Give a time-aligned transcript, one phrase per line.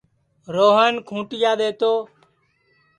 [0.55, 1.91] روہن کُونٚٹِیا دؔے تو